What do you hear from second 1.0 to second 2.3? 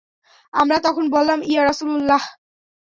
বললাম, ইয়া রাসূলাল্লাহ!